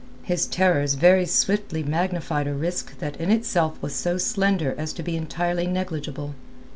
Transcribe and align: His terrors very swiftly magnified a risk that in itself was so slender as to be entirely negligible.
His 0.23 0.47
terrors 0.47 0.95
very 0.95 1.27
swiftly 1.27 1.83
magnified 1.83 2.47
a 2.47 2.55
risk 2.55 2.97
that 2.97 3.15
in 3.17 3.29
itself 3.29 3.79
was 3.83 3.93
so 3.93 4.17
slender 4.17 4.73
as 4.75 4.93
to 4.93 5.03
be 5.03 5.15
entirely 5.15 5.67
negligible. 5.67 6.33